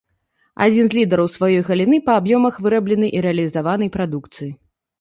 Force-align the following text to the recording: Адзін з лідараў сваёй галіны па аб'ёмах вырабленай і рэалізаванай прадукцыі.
Адзін 0.67 0.85
з 0.93 0.97
лідараў 0.99 1.27
сваёй 1.33 1.59
галіны 1.67 1.99
па 2.09 2.17
аб'ёмах 2.23 2.59
вырабленай 2.65 3.15
і 3.21 3.25
рэалізаванай 3.29 3.95
прадукцыі. 3.97 4.51